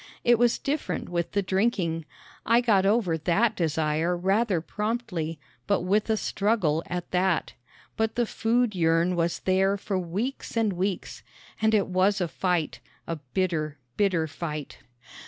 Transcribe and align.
It 0.23 0.39
was 0.39 0.57
different 0.57 1.09
with 1.09 1.33
the 1.33 1.43
drinking. 1.43 2.05
I 2.43 2.59
got 2.59 2.87
over 2.87 3.19
that 3.19 3.55
desire 3.55 4.17
rather 4.17 4.59
promptly, 4.59 5.39
but 5.67 5.81
with 5.81 6.09
a 6.09 6.17
struggle, 6.17 6.81
at 6.87 7.11
that; 7.11 7.53
but 7.97 8.15
the 8.15 8.25
food 8.25 8.73
yearn 8.73 9.15
was 9.15 9.41
there 9.41 9.77
for 9.77 9.99
weeks 9.99 10.57
and 10.57 10.73
weeks, 10.73 11.21
and 11.61 11.75
it 11.75 11.85
was 11.85 12.19
a 12.19 12.27
fight 12.27 12.79
a 13.05 13.17
bitter, 13.17 13.77
bitter 13.95 14.25
fight! 14.25 14.79